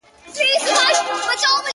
د 0.35 0.37
انسانانو 0.53 1.21
په 1.25 1.33
جنګ 1.41 1.55
راغلې- 1.55 1.69